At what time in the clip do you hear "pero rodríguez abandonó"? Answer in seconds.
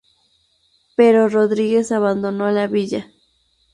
0.95-2.49